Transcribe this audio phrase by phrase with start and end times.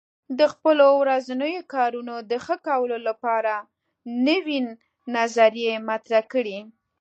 [0.39, 3.53] د خپلو ورځنیو کارونو د ښه کولو لپاره
[4.27, 4.59] نوې
[5.15, 6.57] نظریې مطرح کړئ.